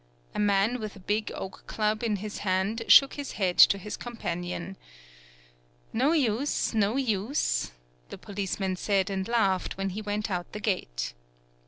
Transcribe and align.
A 0.33 0.39
man 0.39 0.79
with 0.79 1.05
big 1.05 1.31
oak 1.35 1.65
club 1.67 2.01
in 2.01 2.15
his 2.15 2.39
hand, 2.39 2.81
shook 2.87 3.13
his 3.13 3.33
head 3.33 3.59
to 3.59 3.77
his 3.77 3.97
companion. 3.97 4.75
"No 5.93 6.11
use, 6.11 6.73
no 6.73 6.95
use," 6.95 7.71
the 8.09 8.17
policeman 8.17 8.75
said 8.77 9.11
and 9.11 9.27
laughed 9.27 9.77
when 9.77 9.91
he 9.91 10.01
went 10.01 10.31
out 10.31 10.53
the 10.53 10.59
gate. 10.59 11.13